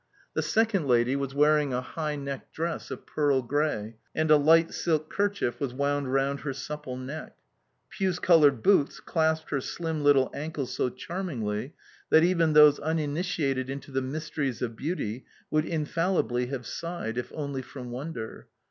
The 0.33 0.41
second 0.41 0.87
lady 0.87 1.15
was 1.15 1.35
wearing 1.35 1.73
a 1.75 1.81
high 1.81 2.15
necked 2.15 2.53
dress 2.53 2.89
of 2.89 3.05
pearl 3.05 3.43
grey, 3.43 3.97
and 4.15 4.31
a 4.31 4.35
light 4.35 4.73
silk 4.73 5.11
kerchief 5.11 5.59
was 5.59 5.75
wound 5.75 6.11
round 6.11 6.39
her 6.39 6.53
supple 6.53 6.97
neck. 6.97 7.35
Puce 7.91 8.17
coloured 8.17 8.63
boots 8.63 8.99
clasped 8.99 9.51
her 9.51 9.61
slim 9.61 10.01
little 10.03 10.31
ankle 10.33 10.65
so 10.65 10.89
charmingly, 10.89 11.75
that 12.09 12.23
even 12.23 12.53
those 12.53 12.79
uninitiated 12.79 13.69
into 13.69 13.91
the 13.91 14.01
mysteries 14.01 14.63
of 14.63 14.75
beauty 14.75 15.23
would 15.51 15.65
infallibly 15.65 16.47
have 16.47 16.65
sighed, 16.65 17.19
if 17.19 17.31
only 17.35 17.61
from 17.61 17.91
wonder. 17.91 18.47